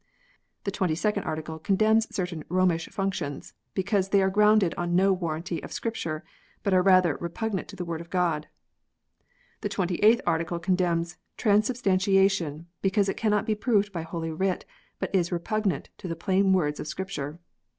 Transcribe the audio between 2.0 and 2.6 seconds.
certain